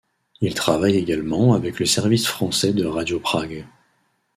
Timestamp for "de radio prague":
2.73-3.67